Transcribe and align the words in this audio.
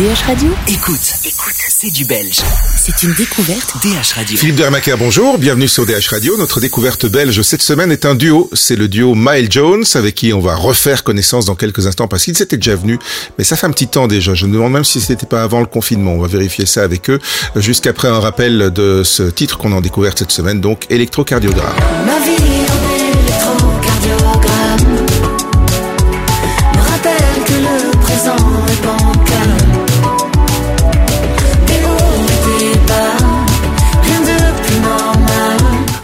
DH 0.00 0.24
Radio 0.28 0.48
Écoute, 0.66 1.12
écoute, 1.26 1.54
c'est 1.68 1.90
du 1.90 2.06
belge. 2.06 2.40
C'est 2.78 3.02
une 3.02 3.12
découverte 3.12 3.74
DH 3.82 4.14
Radio. 4.14 4.38
Philippe 4.38 4.56
Dermaker, 4.56 4.96
bonjour, 4.96 5.36
bienvenue 5.36 5.68
sur 5.68 5.84
DH 5.84 6.08
Radio. 6.08 6.38
Notre 6.38 6.58
découverte 6.58 7.04
belge 7.04 7.42
cette 7.42 7.60
semaine 7.60 7.92
est 7.92 8.06
un 8.06 8.14
duo. 8.14 8.48
C'est 8.54 8.76
le 8.76 8.88
duo 8.88 9.14
Miles 9.14 9.52
Jones 9.52 9.84
avec 9.92 10.14
qui 10.14 10.32
on 10.32 10.40
va 10.40 10.54
refaire 10.54 11.04
connaissance 11.04 11.44
dans 11.44 11.54
quelques 11.54 11.86
instants 11.86 12.08
parce 12.08 12.24
qu'ils 12.24 12.40
étaient 12.40 12.56
déjà 12.56 12.76
venus, 12.76 12.98
mais 13.36 13.44
ça 13.44 13.56
fait 13.56 13.66
un 13.66 13.72
petit 13.72 13.88
temps 13.88 14.06
déjà. 14.06 14.32
Je 14.32 14.46
me 14.46 14.54
demande 14.54 14.72
même 14.72 14.84
si 14.84 15.02
c'était 15.02 15.26
pas 15.26 15.42
avant 15.42 15.60
le 15.60 15.66
confinement. 15.66 16.12
On 16.12 16.22
va 16.22 16.28
vérifier 16.28 16.64
ça 16.64 16.82
avec 16.82 17.10
eux. 17.10 17.18
Jusqu'après 17.56 18.08
un 18.08 18.20
rappel 18.20 18.70
de 18.70 19.02
ce 19.04 19.24
titre 19.24 19.58
qu'on 19.58 19.72
a 19.72 19.76
en 19.76 19.80
découverte 19.82 20.20
cette 20.20 20.32
semaine, 20.32 20.62
donc 20.62 20.86
électrocardiogramme. 20.88 21.76
Ma 22.06 22.18
vie 22.20 22.89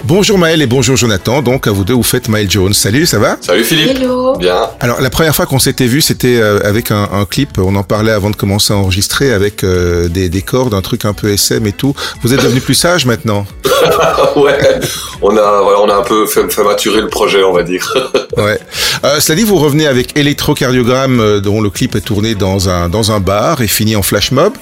Bonjour 0.09 0.39
Maël 0.39 0.63
et 0.63 0.67
bonjour 0.67 0.95
Jonathan. 0.97 1.43
Donc 1.43 1.67
à 1.67 1.73
vous 1.73 1.83
deux, 1.83 1.95
vous 1.95 2.05
faites 2.05 2.29
Miles 2.29 2.49
Jones. 2.49 2.73
Salut, 2.73 3.07
ça 3.07 3.19
va? 3.19 3.37
Salut 3.41 3.65
Philippe. 3.65 3.97
Hello. 3.99 4.37
Bien. 4.37 4.69
Alors 4.79 5.01
la 5.01 5.11
première 5.11 5.35
fois 5.35 5.47
qu'on 5.47 5.59
s'était 5.59 5.87
vu, 5.87 6.01
c'était 6.01 6.37
euh, 6.37 6.61
avec 6.63 6.93
un, 6.93 7.09
un 7.13 7.25
clip. 7.25 7.59
On 7.59 7.75
en 7.75 7.83
parlait 7.83 8.13
avant 8.13 8.31
de 8.31 8.37
commencer 8.37 8.73
à 8.73 8.77
enregistrer 8.77 9.33
avec 9.33 9.65
euh, 9.65 10.07
des, 10.09 10.29
des 10.29 10.43
cordes, 10.43 10.75
un 10.75 10.81
truc 10.81 11.05
un 11.07 11.13
peu 11.13 11.29
SM 11.33 11.67
et 11.67 11.73
tout. 11.73 11.93
Vous 12.23 12.33
êtes 12.33 12.41
devenu 12.43 12.61
plus 12.61 12.75
sage 12.75 13.05
maintenant? 13.05 13.47
ouais. 14.37 14.79
On 15.23 15.31
a, 15.37 15.61
voilà, 15.63 15.81
on 15.81 15.89
a 15.91 15.95
un 15.97 16.03
peu 16.03 16.27
fait, 16.27 16.49
fait 16.53 16.63
maturer 16.63 17.01
le 17.01 17.09
projet, 17.09 17.43
on 17.43 17.53
va 17.53 17.63
dire. 17.65 17.93
Ouais. 18.37 18.59
Euh, 19.03 19.19
cela 19.19 19.37
dit, 19.37 19.45
vous 19.45 19.57
revenez 19.57 19.87
avec 19.87 20.19
Électrocardiogramme, 20.19 21.21
euh, 21.21 21.41
dont 21.41 21.63
le 21.63 21.71
clip 21.71 21.97
est 21.97 22.03
tourné 22.03 22.35
dans 22.35 22.69
un 22.69 22.91
dans 22.91 23.11
un 23.11 23.19
bar 23.19 23.63
et 23.63 23.67
fini 23.67 23.97
en 23.97 24.03
flash 24.03 24.31
mob. 24.31 24.53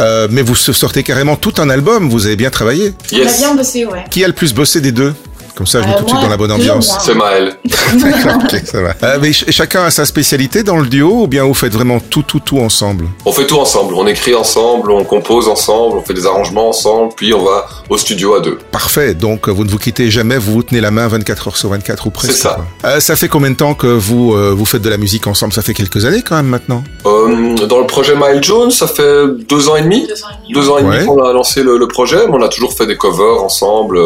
Euh, 0.00 0.28
mais 0.30 0.42
vous 0.42 0.54
sortez 0.54 1.02
carrément 1.02 1.36
tout 1.36 1.54
un 1.56 1.70
album. 1.70 2.10
Vous 2.10 2.26
avez 2.26 2.36
bien 2.36 2.50
travaillé. 2.50 2.92
On 3.10 3.16
a 3.16 3.18
Yes. 3.20 3.38
bien 3.38 3.54
bossé, 3.54 3.86
ouais. 3.86 4.04
Qui 4.10 4.22
a 4.22 4.26
le 4.26 4.34
plus 4.34 4.52
bossé 4.52 4.82
des 4.82 4.91
deux 4.92 5.14
Comme 5.54 5.66
ça, 5.66 5.82
je 5.82 5.86
mets 5.86 5.92
Euh, 5.94 5.98
tout 5.98 6.04
de 6.04 6.08
suite 6.08 6.22
dans 6.22 6.28
la 6.30 6.36
bonne 6.38 6.50
ambiance. 6.52 6.96
C'est 7.00 7.14
Maël. 7.14 7.56
D'accord, 7.94 8.40
ok, 8.42 8.60
ça 8.64 8.80
va. 8.80 8.94
Euh, 9.02 9.18
mais 9.20 9.32
ch- 9.34 9.44
chacun 9.50 9.84
a 9.84 9.90
sa 9.90 10.06
spécialité 10.06 10.62
dans 10.62 10.78
le 10.78 10.86
duo 10.86 11.24
ou 11.24 11.26
bien 11.26 11.44
vous 11.44 11.52
faites 11.52 11.74
vraiment 11.74 12.00
tout, 12.00 12.22
tout, 12.22 12.40
tout 12.40 12.58
ensemble? 12.58 13.04
On 13.26 13.32
fait 13.32 13.46
tout 13.46 13.58
ensemble. 13.58 13.92
On 13.94 14.06
écrit 14.06 14.34
ensemble, 14.34 14.90
on 14.90 15.04
compose 15.04 15.48
ensemble, 15.48 15.98
on 15.98 16.02
fait 16.02 16.14
des 16.14 16.24
arrangements 16.24 16.70
ensemble, 16.70 17.12
puis 17.14 17.34
on 17.34 17.44
va 17.44 17.66
au 17.90 17.98
studio 17.98 18.34
à 18.34 18.40
deux. 18.40 18.56
Parfait. 18.70 19.12
Donc, 19.14 19.48
vous 19.50 19.64
ne 19.64 19.70
vous 19.70 19.76
quittez 19.78 20.10
jamais, 20.10 20.38
vous 20.38 20.52
vous 20.54 20.62
tenez 20.62 20.80
la 20.80 20.90
main 20.90 21.06
24 21.06 21.48
heures 21.48 21.56
sur 21.58 21.68
24 21.68 22.06
ou 22.06 22.10
presque. 22.10 22.32
C'est 22.32 22.38
ça. 22.40 22.56
Euh, 22.86 23.00
ça 23.00 23.14
fait 23.14 23.28
combien 23.28 23.50
de 23.50 23.56
temps 23.56 23.74
que 23.74 23.86
vous 23.86 24.32
euh, 24.34 24.54
vous 24.56 24.64
faites 24.64 24.82
de 24.82 24.88
la 24.88 24.96
musique 24.96 25.26
ensemble? 25.26 25.52
Ça 25.52 25.60
fait 25.60 25.74
quelques 25.74 26.06
années 26.06 26.22
quand 26.26 26.36
même 26.36 26.46
maintenant. 26.46 26.82
Euh, 27.04 27.56
dans 27.66 27.78
le 27.80 27.86
projet 27.86 28.14
Miles 28.16 28.42
Jones, 28.42 28.70
ça 28.70 28.86
fait 28.86 29.26
deux 29.50 29.68
ans 29.68 29.76
et 29.76 29.82
demi. 29.82 30.08
Deux 30.54 30.70
ans 30.70 30.78
et 30.78 30.82
Ouais. 30.82 30.96
demi 30.96 31.06
qu'on 31.08 31.22
a 31.22 31.32
lancé 31.34 31.62
le, 31.62 31.76
le 31.76 31.88
projet, 31.88 32.26
mais 32.26 32.34
on 32.38 32.42
a 32.42 32.48
toujours 32.48 32.72
fait 32.72 32.86
des 32.86 32.96
covers 32.96 33.42
ensemble. 33.44 33.98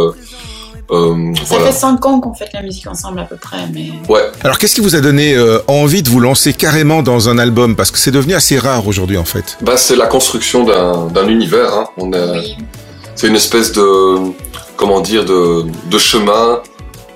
Euh, 0.90 1.34
Ça 1.36 1.42
voilà. 1.46 1.66
fait 1.66 1.72
cinq 1.72 2.04
ans 2.06 2.20
qu'on 2.20 2.34
fait 2.34 2.44
de 2.46 2.50
la 2.54 2.62
musique 2.62 2.86
ensemble 2.86 3.18
à 3.20 3.24
peu 3.24 3.36
près, 3.36 3.58
mais 3.72 3.90
Ouais. 4.08 4.22
Alors, 4.44 4.58
qu'est-ce 4.58 4.74
qui 4.74 4.80
vous 4.80 4.94
a 4.94 5.00
donné 5.00 5.34
euh, 5.34 5.58
envie 5.66 6.02
de 6.02 6.08
vous 6.10 6.20
lancer 6.20 6.52
carrément 6.52 7.02
dans 7.02 7.28
un 7.28 7.38
album? 7.38 7.74
Parce 7.76 7.90
que 7.90 7.98
c'est 7.98 8.10
devenu 8.12 8.34
assez 8.34 8.58
rare 8.58 8.86
aujourd'hui 8.86 9.18
en 9.18 9.24
fait. 9.24 9.56
Bah, 9.62 9.76
c'est 9.76 9.96
la 9.96 10.06
construction 10.06 10.64
d'un 10.64 11.06
d'un 11.06 11.28
univers. 11.28 11.72
Hein. 11.74 11.86
On 11.98 12.12
est, 12.12 12.30
oui. 12.38 12.56
C'est 13.14 13.28
une 13.28 13.36
espèce 13.36 13.72
de, 13.72 14.16
comment 14.76 15.00
dire, 15.00 15.24
de, 15.24 15.64
de 15.90 15.98
chemin, 15.98 16.60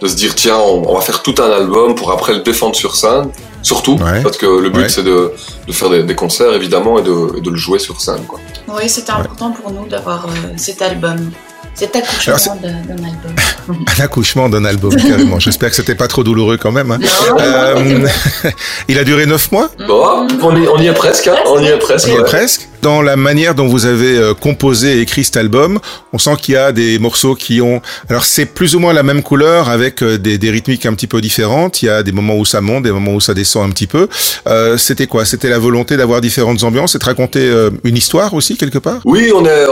de 0.01 0.09
se 0.09 0.15
dire 0.17 0.35
tiens, 0.35 0.57
on, 0.57 0.89
on 0.89 0.95
va 0.95 1.01
faire 1.03 1.23
tout 1.23 1.35
un 1.39 1.51
album 1.51 1.95
pour 1.95 2.11
après 2.11 2.33
le 2.33 2.41
défendre 2.41 2.75
sur 2.75 2.97
scène, 2.97 3.29
surtout, 3.63 3.97
Ouais. 3.99 4.23
parce 4.23 4.39
que 4.39 4.47
le 4.47 4.71
but 4.71 4.81
Ouais. 4.83 4.89
c'est 4.89 5.03
de, 5.03 5.33
de 5.67 5.73
faire 5.73 5.91
des, 5.91 6.03
des 6.03 6.15
concerts 6.15 6.55
évidemment 6.55 6.99
et 6.99 7.03
de, 7.03 7.37
et 7.37 7.41
de 7.43 7.51
le 7.51 7.57
jouer 7.59 7.79
sur 7.79 8.01
scène. 8.01 8.25
Quoi. 8.27 8.41
Oui, 8.69 8.89
c'était 8.89 9.13
important 9.13 9.51
pour 9.51 9.71
nous 9.73 9.87
d'avoir 9.87 10.25
euh, 10.25 10.31
cet 10.57 10.81
album. 10.81 11.31
Cet 11.75 11.95
accouchement 11.95 12.35
Alors, 12.35 12.41
c'est- 12.41 12.63
d'un 12.63 12.81
d'un 12.95 13.05
album. 13.05 13.35
Un 13.71 14.03
accouchement 14.05 14.49
d'un 14.49 14.65
album 14.65 14.95
carrément. 15.09 15.39
J'espère 15.39 15.71
que 15.71 15.77
c'était 15.77 15.95
pas 15.95 16.09
trop 16.09 16.23
douloureux 16.25 16.57
quand 16.57 16.73
même. 16.73 16.91
hein. 16.91 16.99
Euh, 17.39 18.07
il 18.89 18.99
a 18.99 19.05
duré 19.05 19.27
neuf 19.27 19.51
mois? 19.53 19.71
Bon, 19.87 20.27
on, 20.43 20.57
y, 20.57 20.69
on 20.69 20.79
y 20.79 20.87
est 20.87 20.93
presque, 20.93 21.29
hein, 21.29 21.37
on 21.47 21.61
y 21.63 21.67
est 21.69 21.79
presque. 21.79 22.09
Il 22.09 22.13
y 22.15 22.17
est 22.17 22.19
ouais. 22.21 22.25
presque. 22.25 22.69
Dans 22.83 23.03
la 23.03 23.17
manière 23.17 23.55
dont 23.55 23.67
vous 23.67 23.87
avez 23.87 24.17
euh, 24.17 24.35
composé 24.35 24.99
et 24.99 25.01
écrit 25.01 25.25
cet 25.25 25.37
album, 25.37 25.79
on 26.13 26.19
sent 26.19 26.37
qu'il 26.41 26.55
y 26.55 26.57
a 26.57 26.73
des 26.73 26.99
morceaux 26.99 27.35
qui 27.35 27.61
ont... 27.61 27.81
Alors 28.09 28.25
c'est 28.25 28.47
plus 28.47 28.75
ou 28.75 28.79
moins 28.79 28.93
la 28.93 29.03
même 29.03 29.23
couleur 29.23 29.69
avec 29.69 30.03
euh, 30.03 30.19
des, 30.19 30.51
rythmiques 30.51 30.87
un 30.87 30.95
petit 30.95 31.07
peu 31.07 31.21
différentes. 31.21 31.83
Il 31.83 31.87
y 31.87 31.89
a 31.89 32.03
des 32.03 32.13
moments 32.13 32.37
où 32.37 32.45
ça 32.45 32.61
monte, 32.61 32.85
des 32.85 32.93
moments 32.93 33.15
où 33.15 33.21
ça 33.21 33.35
descend 33.35 33.69
un 33.69 33.71
petit 33.71 33.87
peu. 33.87 34.09
Euh, 34.47 34.77
C'était 34.79 35.07
quoi? 35.07 35.25
C'était 35.25 35.51
la 35.51 35.59
volonté 35.59 35.97
d'avoir 35.97 36.21
différentes 36.21 36.63
ambiances 36.63 36.95
et 36.95 36.99
de 36.99 37.05
raconter 37.05 37.41
euh, 37.41 37.71
une 37.85 37.97
histoire 37.97 38.35
aussi 38.35 38.57
quelque 38.57 38.79
part? 38.79 39.01
Oui, 39.05 39.31
on 39.35 39.45
est, 39.45 39.67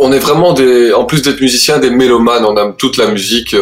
on, 0.00 0.12
est 0.12 0.18
vraiment 0.18 0.52
des, 0.52 0.92
en 0.92 1.04
plus 1.04 1.22
d'être 1.22 1.40
musiciens, 1.40 1.78
des 1.78 1.90
mélomanes. 1.90 2.44
On 2.44 2.56
aime 2.56 2.74
toute 2.76 2.96
la 2.96 3.06
musique 3.10 3.54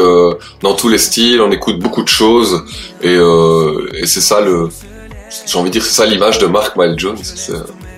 dans 0.62 0.74
tous 0.74 0.88
les 0.88 0.98
styles. 0.98 1.40
On 1.40 1.50
écoute 1.50 1.78
beaucoup 1.78 2.02
de 2.02 2.08
choses 2.08 2.62
et, 3.02 3.16
euh, 3.16 3.88
et 3.94 4.06
c'est 4.06 4.20
ça 4.20 4.40
le, 4.40 4.68
j'ai 5.46 5.58
envie 5.58 5.70
de 5.70 5.74
dire, 5.74 5.84
c'est 5.84 5.94
ça 5.94 6.06
l'image 6.06 6.38
de 6.38 6.46
Mark 6.46 6.76
Miles 6.76 6.94
Jones. 6.96 7.16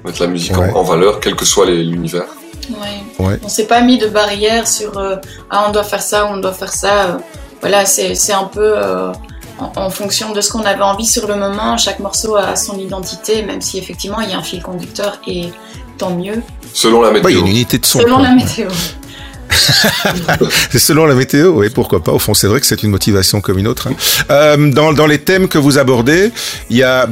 Mettre 0.04 0.20
la 0.22 0.28
musique 0.28 0.56
en- 0.56 0.60
Ouais. 0.60 0.72
en, 0.74 0.82
valeur, 0.82 1.20
quel 1.20 1.34
que 1.34 1.44
soit 1.44 1.66
l'univers. 1.66 2.24
Ouais. 2.70 3.24
Ouais. 3.26 3.38
On 3.42 3.48
s'est 3.48 3.64
pas 3.66 3.80
mis 3.80 3.98
de 3.98 4.06
barrière 4.06 4.66
sur 4.68 4.96
euh, 4.98 5.16
ah 5.50 5.64
on 5.68 5.72
doit 5.72 5.82
faire 5.84 6.02
ça, 6.02 6.26
on 6.32 6.36
doit 6.38 6.52
faire 6.52 6.72
ça. 6.72 7.18
voilà, 7.60 7.84
c'est 7.84 8.14
c'est 8.14 8.32
un 8.32 8.44
peu 8.44 8.72
euh, 8.76 9.12
en, 9.58 9.72
en 9.76 9.90
fonction 9.90 10.32
de 10.32 10.40
ce 10.40 10.50
qu'on 10.50 10.62
avait 10.64 10.82
envie 10.82 11.06
sur 11.06 11.26
le 11.26 11.34
moment. 11.36 11.76
Chaque 11.78 11.98
morceau 11.98 12.36
a 12.36 12.54
son 12.56 12.78
identité, 12.78 13.42
même 13.42 13.60
si 13.60 13.78
effectivement 13.78 14.20
il 14.20 14.30
y 14.30 14.32
a 14.34 14.38
un 14.38 14.42
fil 14.42 14.62
conducteur 14.62 15.18
et 15.26 15.50
tant 15.98 16.10
mieux. 16.10 16.42
Selon 16.72 17.02
la 17.02 17.10
Ouais, 17.10 17.20
Il 17.24 17.30
y 17.30 17.34
météo. 17.34 17.38
a 17.38 17.40
une 17.40 17.48
unité 17.56 17.78
de 17.78 17.86
son. 17.86 17.98
Selon 18.00 18.16
quoi. 18.18 18.24
la 18.28 18.34
météo. 18.34 18.68
C'est 20.70 20.78
selon 20.78 21.06
la 21.06 21.14
météo, 21.14 21.50
oui, 21.58 21.70
pourquoi 21.70 22.02
pas. 22.02 22.12
Au 22.12 22.18
fond, 22.18 22.34
c'est 22.34 22.46
vrai 22.46 22.60
que 22.60 22.66
c'est 22.66 22.82
une 22.82 22.90
motivation 22.90 23.40
comme 23.40 23.58
une 23.58 23.66
autre. 23.66 23.88
hein. 23.88 23.94
Euh, 24.30 24.70
dans, 24.72 24.92
dans 24.92 25.06
les 25.06 25.18
thèmes 25.18 25.48
que 25.48 25.58
vous 25.58 25.78
abordez, 25.78 26.30
il 26.70 26.76
y 26.76 26.82
a... 26.82 27.08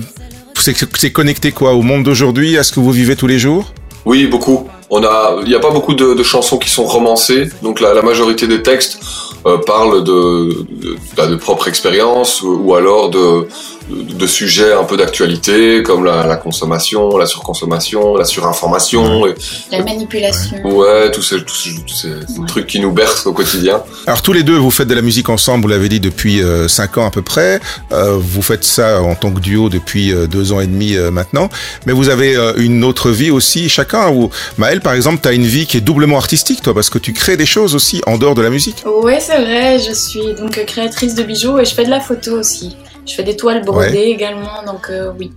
C'est 0.94 1.12
connecté 1.12 1.52
quoi 1.52 1.72
au 1.72 1.82
monde 1.82 2.02
d'aujourd'hui, 2.02 2.58
à 2.58 2.62
ce 2.62 2.72
que 2.72 2.80
vous 2.80 2.92
vivez 2.92 3.16
tous 3.16 3.26
les 3.26 3.38
jours? 3.38 3.72
Oui, 4.04 4.26
beaucoup. 4.26 4.68
On 4.90 5.02
a, 5.02 5.36
il 5.42 5.48
n'y 5.48 5.54
a 5.54 5.60
pas 5.60 5.70
beaucoup 5.70 5.94
de, 5.94 6.22
chansons 6.22 6.58
qui 6.58 6.70
sont 6.70 6.84
romancées, 6.84 7.48
donc 7.62 7.80
la 7.80 8.02
majorité 8.02 8.46
des 8.46 8.62
textes 8.62 9.00
euh, 9.48 9.58
parlent 9.58 10.04
de, 10.04 10.48
de, 10.70 10.96
bah, 11.16 11.26
de 11.26 11.36
propre 11.36 11.68
expérience 11.68 12.42
ou, 12.42 12.60
ou 12.64 12.74
alors 12.74 13.10
de, 13.10 13.48
de, 13.90 14.12
de 14.14 14.26
sujets 14.26 14.72
un 14.72 14.84
peu 14.84 14.96
d'actualité 14.96 15.82
comme 15.82 16.04
la, 16.04 16.26
la 16.26 16.36
consommation, 16.36 17.16
la 17.16 17.26
surconsommation, 17.26 18.16
la 18.16 18.24
surinformation, 18.24 19.26
et, 19.26 19.34
La 19.72 19.82
manipulation. 19.82 20.58
ouais, 20.64 21.10
tous 21.10 21.22
ces, 21.22 21.42
tous 21.44 21.54
ces, 21.54 21.70
tous 21.74 21.94
ces 21.94 22.08
Ouais. 22.38 22.46
trucs 22.46 22.66
qui 22.66 22.80
nous 22.80 22.92
bercent 22.92 23.26
au 23.26 23.32
quotidien. 23.32 23.82
Alors 24.06 24.22
tous 24.22 24.32
les 24.32 24.42
deux, 24.42 24.56
vous 24.56 24.70
faites 24.70 24.88
de 24.88 24.94
la 24.94 25.02
musique 25.02 25.28
ensemble, 25.28 25.62
vous 25.62 25.68
l'avez 25.68 25.88
dit 25.88 26.00
depuis 26.00 26.42
euh, 26.42 26.68
cinq 26.68 26.98
ans 26.98 27.06
à 27.06 27.10
peu 27.10 27.22
près. 27.22 27.60
Euh, 27.92 28.16
vous 28.18 28.42
faites 28.42 28.64
ça 28.64 29.00
en 29.02 29.14
tant 29.14 29.30
que 29.30 29.40
duo 29.40 29.68
depuis 29.68 30.12
euh, 30.12 30.26
deux 30.26 30.52
ans 30.52 30.60
et 30.60 30.66
demi 30.66 30.96
euh, 30.96 31.10
maintenant. 31.10 31.48
Mais 31.86 31.92
vous 31.92 32.08
avez 32.10 32.36
euh, 32.36 32.52
une 32.56 32.84
autre 32.84 33.10
vie 33.10 33.30
aussi 33.30 33.68
chacun. 33.68 34.10
Ou 34.10 34.30
Maël, 34.58 34.80
par 34.80 34.92
exemple, 34.94 35.18
tu 35.22 35.28
as 35.28 35.32
une 35.32 35.46
vie 35.46 35.66
qui 35.66 35.76
est 35.78 35.80
doublement 35.80 36.16
artistique, 36.18 36.62
toi, 36.62 36.74
parce 36.74 36.90
que 36.90 36.98
tu 36.98 37.12
crées 37.12 37.36
des 37.36 37.46
choses 37.46 37.74
aussi 37.74 38.00
en 38.06 38.18
dehors 38.18 38.34
de 38.34 38.42
la 38.42 38.50
musique. 38.50 38.84
C'est 39.20 39.37
je 39.44 39.92
suis 39.92 40.34
donc 40.34 40.62
créatrice 40.66 41.14
de 41.14 41.22
bijoux 41.22 41.58
et 41.58 41.64
je 41.64 41.74
fais 41.74 41.84
de 41.84 41.90
la 41.90 42.00
photo 42.00 42.32
aussi. 42.38 42.76
Je 43.06 43.14
fais 43.14 43.22
des 43.22 43.36
toiles 43.36 43.62
brodées 43.64 44.08
également, 44.10 44.62
donc 44.66 44.88
euh, 44.90 45.10
oui. 45.18 45.32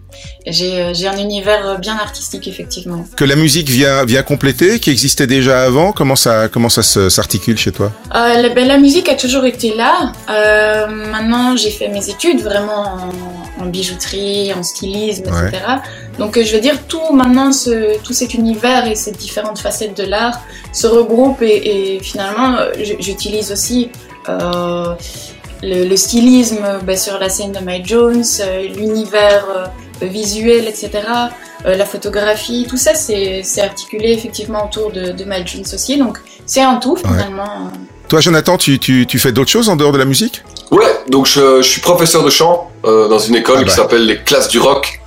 J'ai 0.46 0.82
euh, 0.82 0.94
j'ai 0.94 1.08
un 1.08 1.16
univers 1.18 1.80
bien 1.80 1.96
artistique, 1.96 2.46
effectivement. 2.50 3.06
Que 3.16 3.24
la 3.24 3.38
musique 3.38 3.70
vient 3.70 4.04
vient 4.04 4.24
compléter, 4.24 4.80
qui 4.80 4.90
existait 4.90 5.26
déjà 5.26 5.64
avant. 5.64 5.94
Comment 5.94 6.18
ça 6.18 6.50
comment 6.50 6.68
ça 6.68 6.84
s'articule 6.84 7.58
chez 7.58 7.72
toi? 7.72 7.94
Euh, 8.14 8.42
la, 8.42 8.50
ben, 8.50 8.68
la 8.68 8.78
musique 8.78 9.08
a 9.08 9.16
toujours 9.16 9.46
été 9.46 9.74
là. 9.74 10.12
Euh, 10.30 10.88
maintenant, 10.88 11.56
j'ai 11.56 11.72
fait 11.72 11.88
mes 11.88 12.10
études 12.10 12.42
vraiment 12.42 12.84
en, 13.60 13.64
en 13.64 13.66
bijouterie, 13.68 14.52
en 14.54 14.64
stylisme, 14.64 15.24
Ouais. 15.32 15.48
etc. 15.48 15.64
Donc, 16.22 16.38
euh, 16.38 16.44
je 16.46 16.54
veux 16.56 16.62
dire, 16.62 16.78
tout 16.88 17.12
maintenant, 17.14 17.52
ce, 17.52 17.98
tout 18.06 18.14
cet 18.14 18.34
univers 18.34 18.86
et 18.88 18.96
ces 18.96 19.12
différentes 19.12 19.60
facettes 19.60 19.98
de 19.98 20.04
l'art 20.04 20.40
se 20.72 20.88
regroupent 20.88 21.42
et, 21.42 21.96
et 21.96 22.00
finalement, 22.00 22.56
euh, 22.58 22.72
j'utilise 23.00 23.52
aussi 23.52 23.90
euh, 24.30 24.94
le, 25.64 25.86
le 25.92 25.98
stylisme 25.98 26.66
ben, 26.84 26.98
sur 26.98 27.18
la 27.20 27.30
scène 27.30 27.52
de 27.52 27.60
Mike 27.60 27.88
Jones, 27.88 28.24
l'univers 28.76 29.46
visuel, 30.02 30.68
etc. 30.68 30.90
euh, 31.66 31.76
la 31.76 31.86
photographie, 31.86 32.66
tout 32.70 32.78
ça, 32.78 32.94
c'est 32.96 33.44
articulé 33.62 34.12
effectivement 34.14 34.66
autour 34.66 34.92
de, 34.92 35.12
de 35.12 35.24
Mike 35.24 35.48
Jones 35.48 35.66
aussi. 35.74 35.98
Donc, 35.98 36.18
c'est 36.46 36.62
un 36.62 36.76
tout 36.78 36.96
finalement. 36.96 37.72
Toi, 38.08 38.20
Jonathan, 38.20 38.58
tu, 38.58 38.78
tu, 38.80 39.06
tu 39.08 39.20
fais 39.20 39.32
d'autres 39.32 39.52
choses 39.52 39.70
en 39.70 39.76
dehors 39.76 39.92
de 39.92 39.98
la 39.98 40.06
musique? 40.06 40.44
Ouais, 40.70 40.92
donc 41.10 41.28
je, 41.28 41.62
je 41.62 41.68
suis 41.68 41.82
professeur 41.82 42.24
de 42.24 42.30
chant 42.30 42.70
euh, 42.86 43.08
dans 43.08 43.20
une 43.20 43.36
école 43.36 43.58
Ah 43.60 43.62
bah. 43.62 43.68
qui 43.70 43.76
s'appelle 43.76 44.06
les 44.06 44.18
classes 44.18 44.50
du 44.50 44.60
rock 44.60 45.01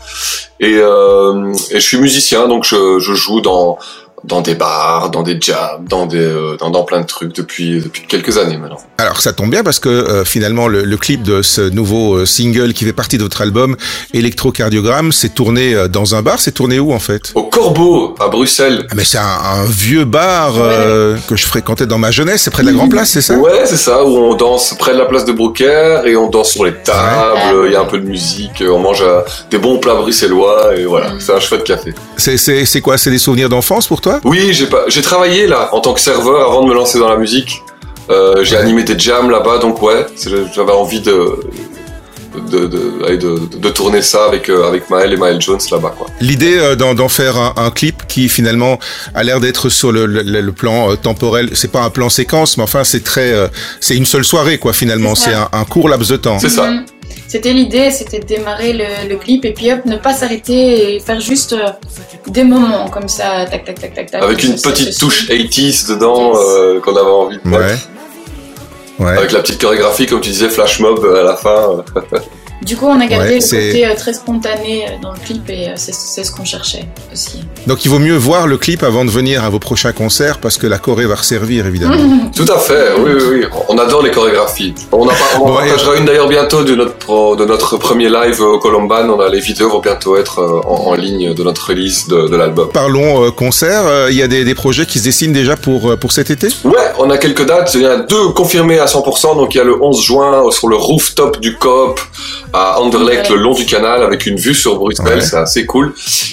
et, 0.60 0.78
euh, 0.78 1.52
et 1.70 1.80
je 1.80 1.86
suis 1.86 1.98
musicien, 1.98 2.48
donc 2.48 2.64
je 2.64 2.98
joue 3.14 3.40
dans 3.40 3.78
dans 4.24 4.40
des 4.40 4.54
bars, 4.54 5.10
dans 5.10 5.22
des 5.22 5.38
jams, 5.40 5.84
dans 5.88 6.06
des 6.06 6.18
euh, 6.18 6.56
dans, 6.58 6.70
dans 6.70 6.84
plein 6.84 7.00
de 7.00 7.06
trucs 7.06 7.34
depuis 7.34 7.80
depuis 7.80 8.02
quelques 8.08 8.38
années 8.38 8.56
maintenant. 8.56 8.78
Alors 8.98 9.20
ça 9.20 9.32
tombe 9.32 9.50
bien 9.50 9.62
parce 9.62 9.78
que 9.78 9.88
euh, 9.88 10.24
finalement 10.24 10.66
le, 10.68 10.82
le 10.84 10.96
clip 10.96 11.22
de 11.22 11.42
ce 11.42 11.60
nouveau 11.62 12.14
euh, 12.16 12.26
single 12.26 12.72
qui 12.72 12.84
fait 12.84 12.92
partie 12.92 13.18
de 13.18 13.22
votre 13.22 13.42
album 13.42 13.76
Electrocardiogramme 14.14 15.12
s'est 15.12 15.28
tourné 15.28 15.74
dans 15.88 16.14
un 16.14 16.22
bar. 16.22 16.40
C'est 16.40 16.52
tourné 16.52 16.78
où 16.80 16.92
en 16.92 16.98
fait? 16.98 17.32
Au 17.34 17.44
Corbeau 17.44 18.14
à 18.20 18.28
Bruxelles. 18.28 18.86
ah, 18.90 18.94
Mais 18.96 19.04
c'est 19.04 19.18
un, 19.18 19.22
un 19.22 19.64
vieux 19.64 20.04
bar 20.04 20.54
euh, 20.56 21.16
que 21.28 21.36
je 21.36 21.44
fréquentais 21.46 21.86
dans 21.86 21.98
ma 21.98 22.10
jeunesse. 22.10 22.42
C'est 22.42 22.50
près 22.50 22.62
de 22.62 22.68
la 22.68 22.72
Grand 22.74 22.88
Place, 22.88 23.10
c'est 23.10 23.20
ça? 23.20 23.36
Ouais, 23.36 23.62
c'est 23.66 23.76
ça, 23.76 24.04
où 24.04 24.16
on 24.16 24.34
danse 24.34 24.74
près 24.78 24.92
de 24.94 24.98
la 24.98 25.04
place 25.06 25.24
de 25.24 25.32
Brooker 25.32 26.02
et 26.06 26.16
on 26.16 26.28
danse 26.30 26.50
sur 26.52 26.64
les 26.64 26.74
tables, 26.74 27.58
Ouais. 27.58 27.66
il 27.68 27.72
y 27.72 27.76
a 27.76 27.80
un 27.80 27.84
peu 27.84 27.98
de 27.98 28.06
musique, 28.06 28.62
on 28.66 28.78
mange 28.78 29.02
euh, 29.02 29.20
des 29.50 29.58
bons 29.58 29.78
plats 29.78 29.94
bruxellois 29.94 30.76
et 30.76 30.84
voilà, 30.86 31.12
c'est 31.18 31.32
un 31.32 31.40
chouette 31.40 31.64
café. 31.64 31.92
C'est 32.16 32.36
c'est 32.38 32.64
c'est 32.64 32.80
quoi? 32.80 32.96
C'est 32.96 33.10
des 33.10 33.18
souvenirs 33.18 33.48
d'enfance 33.48 33.86
pour 33.86 34.00
toi? 34.00 34.13
Oui, 34.24 34.52
j'ai 34.52 34.66
pas, 34.66 34.84
travaillé 35.02 35.46
là 35.46 35.70
en 35.72 35.80
tant 35.80 35.92
que 35.94 36.00
serveur 36.00 36.48
avant 36.50 36.62
de 36.62 36.68
me 36.68 36.74
lancer 36.74 36.98
dans 36.98 37.08
la 37.08 37.16
musique. 37.16 37.62
Euh, 38.10 38.44
j'ai 38.44 38.56
Ouais. 38.56 38.62
animé 38.62 38.82
des 38.84 38.98
jams 38.98 39.30
là-bas, 39.30 39.58
donc 39.58 39.80
ouais, 39.82 40.06
j'avais 40.54 40.72
envie 40.72 41.00
de 41.00 41.40
de, 42.50 42.66
de, 42.66 43.16
de, 43.16 43.38
de 43.58 43.68
tourner 43.70 44.02
ça 44.02 44.24
avec 44.24 44.48
euh, 44.48 44.66
avec 44.68 44.90
Maël 44.90 45.12
et 45.12 45.16
Maël 45.16 45.40
Jones 45.40 45.60
là-bas 45.70 45.94
quoi. 45.96 46.08
L'idée 46.20 46.58
euh, 46.58 46.74
d'en 46.74 47.08
faire 47.08 47.36
un, 47.36 47.54
un 47.56 47.70
clip 47.70 48.08
qui 48.08 48.28
finalement 48.28 48.80
a 49.14 49.22
l'air 49.22 49.38
d'être 49.38 49.68
sur 49.68 49.92
le, 49.92 50.06
le, 50.06 50.22
le 50.22 50.52
plan 50.52 50.90
euh, 50.90 50.96
temporel. 50.96 51.50
C'est 51.54 51.70
pas 51.70 51.82
un 51.82 51.90
plan 51.90 52.08
séquence, 52.08 52.56
mais 52.56 52.64
enfin 52.64 52.82
c'est 52.82 53.04
très, 53.04 53.32
euh, 53.32 53.46
c'est 53.80 53.96
une 53.96 54.04
seule 54.04 54.24
soirée 54.24 54.58
quoi 54.58 54.72
finalement. 54.72 55.14
C'est 55.14 55.32
un, 55.32 55.48
un 55.52 55.64
court 55.64 55.88
laps 55.88 56.10
de 56.10 56.16
temps. 56.16 56.38
C'est 56.40 56.48
ça. 56.48 56.68
C'était 57.34 57.52
l'idée, 57.52 57.90
c'était 57.90 58.20
de 58.20 58.26
démarrer 58.26 58.72
le, 58.74 58.84
le 59.08 59.16
clip 59.16 59.44
et 59.44 59.52
puis 59.52 59.72
hop, 59.72 59.80
ne 59.86 59.96
pas 59.96 60.14
s'arrêter 60.14 60.94
et 60.94 61.00
faire 61.00 61.18
juste 61.20 61.52
euh, 61.52 61.66
des 62.28 62.44
moments 62.44 62.88
comme 62.88 63.08
ça, 63.08 63.44
tac 63.50 63.64
tac 63.64 63.80
tac 63.80 63.92
tac 63.92 64.08
tac. 64.08 64.22
Avec 64.22 64.44
une 64.44 64.56
Ça, 64.56 64.70
petite 64.70 64.96
touche 64.96 65.24
suit. 65.26 65.48
80s 65.48 65.88
dedans 65.90 66.32
Yes. 66.32 66.38
euh, 66.48 66.80
qu'on 66.80 66.94
avait 66.94 67.10
envie 67.10 67.38
de 67.44 67.50
Ouais. 67.50 67.58
mettre. 67.58 67.88
Ouais. 69.00 69.18
Avec 69.18 69.32
la 69.32 69.40
petite 69.40 69.60
chorégraphie, 69.60 70.06
comme 70.06 70.20
tu 70.20 70.30
disais, 70.30 70.48
flash 70.48 70.78
mob 70.78 71.04
euh, 71.04 71.22
à 71.22 71.24
la 71.24 71.34
fin. 71.34 71.82
Du 72.64 72.76
coup, 72.76 72.86
on 72.86 73.00
a 73.00 73.06
gardé 73.06 73.28
Ouais, 73.28 73.34
le 73.38 73.40
côté 73.40 73.86
euh, 73.86 73.94
très 73.96 74.12
spontané 74.14 74.84
euh, 74.86 74.90
dans 75.02 75.12
le 75.12 75.18
clip 75.18 75.48
et 75.50 75.68
euh, 75.68 75.72
c'est 75.76 75.94
c'est 75.94 76.24
ce 76.24 76.32
qu'on 76.32 76.44
cherchait 76.44 76.86
aussi. 77.12 77.44
Donc 77.66 77.84
il 77.84 77.90
vaut 77.90 77.98
mieux 77.98 78.16
voir 78.16 78.46
le 78.46 78.56
clip 78.58 78.82
avant 78.82 79.04
de 79.04 79.10
venir 79.10 79.44
à 79.44 79.50
vos 79.50 79.58
prochains 79.58 79.92
concerts 79.92 80.38
parce 80.38 80.56
que 80.56 80.66
la 80.66 80.78
choré 80.78 81.04
va 81.06 81.14
resservir 81.16 81.66
évidemment. 81.66 82.30
Tout 82.34 82.46
à 82.52 82.58
fait, 82.58 82.92
oui, 82.98 83.10
oui, 83.14 83.22
oui. 83.32 83.44
On 83.68 83.76
adore 83.78 84.02
les 84.02 84.10
chorégraphies. 84.10 84.74
On, 84.92 85.06
a, 85.08 85.12
pas- 85.12 85.40
on 85.40 85.52
et- 85.52 85.56
partagera 85.68 85.96
une 85.96 86.04
d'ailleurs 86.06 86.28
bientôt 86.28 86.64
de 86.64 86.74
notre, 86.74 87.36
de 87.36 87.44
notre 87.44 87.76
premier 87.76 88.08
live 88.08 88.40
au 88.40 88.58
Colomban. 88.58 89.08
On 89.10 89.20
a 89.20 89.28
les 89.28 89.40
vidéos 89.40 89.68
vont 89.68 89.80
bientôt 89.80 90.16
être 90.16 90.40
en, 90.66 90.88
en 90.90 90.94
ligne 90.94 91.34
de 91.34 91.42
notre 91.42 91.68
release 91.68 92.08
de, 92.08 92.28
de 92.28 92.36
l'album. 92.36 92.68
Parlons 92.72 93.24
euh, 93.26 93.30
concert. 93.30 93.82
Euh, 93.86 94.08
Il 94.10 94.16
y 94.16 94.22
a 94.22 94.28
des, 94.28 94.44
des 94.44 94.54
projets 94.54 94.86
qui 94.86 94.98
se 94.98 95.04
dessinent 95.04 95.32
déjà 95.32 95.56
pour 95.56 95.90
euh, 95.92 95.96
pour 95.96 96.12
cet 96.12 96.30
été? 96.30 96.48
Ouais, 96.64 96.72
on 96.98 97.10
a 97.10 97.18
quelques 97.18 97.44
dates. 97.46 97.72
Il 97.74 97.82
y 97.82 97.86
en 97.86 97.90
a 97.90 97.96
deux 97.96 98.28
confirmées 98.30 98.78
à 98.78 98.86
100%. 98.86 99.36
Donc 99.36 99.54
il 99.54 99.58
y 99.58 99.60
a 99.60 99.64
le 99.64 99.80
11 99.82 100.00
juin 100.02 100.50
sur 100.50 100.68
le 100.68 100.76
rooftop 100.76 101.40
du 101.40 101.56
Coop 101.56 102.00
à 102.54 102.80
Anderlecht, 102.80 103.28
le 103.30 103.36
long 103.36 103.52
du 103.52 103.66
canal, 103.66 104.02
avec 104.02 104.26
une 104.26 104.36
vue 104.36 104.54
sur 104.54 104.76
Bruxelles. 104.76 105.06
Ouais. 105.06 105.20
C'est 105.20 105.36
assez 105.36 105.66
cool. 105.66 105.92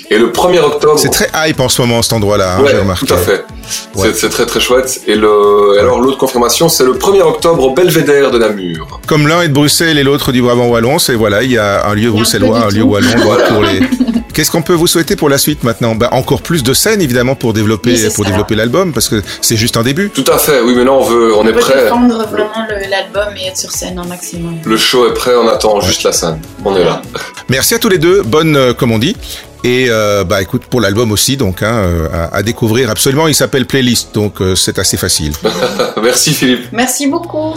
Et 0.10 0.18
le 0.18 0.28
1er 0.32 0.60
octobre. 0.60 1.00
C'est 1.00 1.10
très 1.10 1.30
hype 1.50 1.60
en 1.60 1.68
ce 1.68 1.82
moment 1.82 2.02
cet 2.02 2.14
endroit-là. 2.14 2.58
hein, 2.58 2.62
Ouais, 2.62 2.70
j'ai 2.72 2.78
remarqué. 2.78 3.06
tout 3.08 3.14
à 3.14 3.18
fait. 3.18 3.44
Ouais. 3.96 4.12
C'est- 4.14 4.30
très 4.30 4.46
très 4.46 4.60
chouette. 4.60 5.02
Et 5.08 5.16
le, 5.16 5.76
et 5.76 5.80
alors 5.80 6.00
l'autre 6.00 6.18
confirmation, 6.18 6.70
c'est 6.70 6.84
le 6.86 6.94
1er 6.94 7.22
octobre 7.22 7.64
au 7.64 7.74
Belvédère 7.74 8.30
de 8.32 8.38
Namur. 8.38 9.00
Comme 9.08 9.28
l'un 9.28 9.42
est 9.42 9.48
de 9.50 9.54
Bruxelles 9.54 9.98
et 9.98 10.04
l'autre 10.04 10.32
du 10.32 10.42
Brabant 10.42 10.68
wallon, 10.68 11.00
c'est 11.00 11.16
voilà, 11.16 11.42
il 11.44 11.52
y 11.52 11.58
a 11.58 11.88
un 11.88 11.94
lieu 11.96 12.12
bruxellois, 12.12 12.60
de 12.60 12.66
un 12.66 12.70
lieu 12.70 12.84
wallon 12.84 13.08
Voilà. 13.24 13.48
pour 13.48 13.64
les. 13.64 13.80
Qu'est-ce 14.34 14.52
qu'on 14.52 14.62
peut 14.62 14.74
vous 14.74 14.88
souhaiter 14.88 15.16
pour 15.16 15.30
la 15.30 15.38
suite 15.38 15.64
maintenant 15.64 15.96
bah, 15.96 16.10
Encore 16.12 16.42
plus 16.42 16.64
de 16.64 16.74
scènes 16.74 17.02
évidemment 17.02 17.36
pour 17.36 17.54
développer 17.54 17.94
Oui, 17.94 18.10
pour 18.16 18.24
ça. 18.26 18.32
développer 18.32 18.56
l'album 18.56 18.94
parce 18.94 19.10
que 19.10 19.22
c'est 19.42 19.58
juste 19.58 19.78
un 19.78 19.84
début. 19.84 20.10
Tout 20.10 20.26
à 20.32 20.38
fait. 20.38 20.62
Oui, 20.62 20.74
mais 20.76 20.84
là 20.84 20.92
on 20.94 21.04
veut, 21.04 21.36
on, 21.36 21.44
est 21.48 21.52
veut 21.52 21.60
prêt. 21.60 21.84
défendre 21.84 22.18
vraiment 22.28 22.68
l'album 22.90 23.36
et 23.38 23.48
être 23.48 23.58
sur 23.58 23.72
scène 23.72 23.98
un 24.00 24.06
maximum. 24.06 24.58
Le 24.66 24.78
show 24.78 25.08
est 25.08 25.14
prêt. 25.14 25.32
On 25.36 25.48
attend 25.48 25.80
juste 25.82 26.04
la 26.04 26.12
scène. 26.12 26.40
On 26.64 26.76
est 26.76 26.84
là. 26.84 27.02
Merci 27.50 27.74
à 27.76 27.80
tous 27.80 27.90
les 27.90 27.98
deux, 27.98 28.22
bonne 28.24 28.56
euh, 28.56 28.74
comme 28.74 28.92
on 28.92 29.00
dit. 29.00 29.16
Et 29.64 29.88
euh, 29.92 30.24
bah 30.24 30.42
écoute 30.42 30.64
pour 30.66 30.82
l'album 30.82 31.12
aussi 31.12 31.38
donc 31.38 31.62
hein, 31.62 31.84
euh, 31.86 32.08
à, 32.12 32.38
à 32.38 32.42
découvrir 32.44 32.90
absolument. 32.90 33.28
Il 33.28 33.36
s'appelle 33.36 33.68
Playlist 33.68 34.10
donc 34.16 34.42
euh, 34.42 34.56
c'est 34.56 34.80
assez 34.80 34.98
facile. 34.98 35.34
Merci 36.02 36.34
Philippe. 36.34 36.70
Merci 36.72 37.06
beaucoup. 37.08 37.54